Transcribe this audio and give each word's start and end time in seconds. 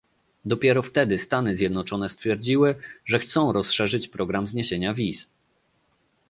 Dopiero 0.45 0.81
wtedy 0.83 1.17
Stany 1.17 1.55
Zjednoczone 1.55 2.09
stwierdziły, 2.09 2.75
że 3.05 3.19
chcą 3.19 3.51
rozszerzyć 3.51 4.07
program 4.07 4.47
zniesienia 4.47 4.93
wiz 4.93 5.27